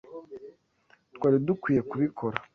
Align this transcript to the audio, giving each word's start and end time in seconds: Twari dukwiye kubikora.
Twari 1.15 1.37
dukwiye 1.47 1.81
kubikora. 1.89 2.37